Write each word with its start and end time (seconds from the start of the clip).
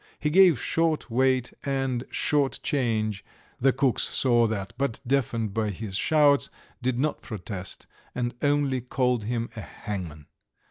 He 0.19 0.31
gave 0.31 0.59
short 0.59 1.11
weight 1.11 1.53
and 1.63 2.05
short 2.09 2.59
change, 2.63 3.23
the 3.59 3.71
cooks 3.71 4.01
saw 4.01 4.47
that, 4.47 4.73
but, 4.75 4.99
deafened 5.05 5.53
by 5.53 5.69
his 5.69 5.95
shouts, 5.95 6.49
did 6.81 6.97
not 6.99 7.21
protest, 7.21 7.85
and 8.15 8.33
only 8.41 8.81
called 8.81 9.25
him 9.25 9.51
a 9.55 9.61
hangman. 9.61 10.25